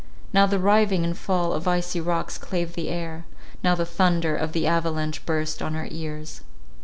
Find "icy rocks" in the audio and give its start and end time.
1.67-2.39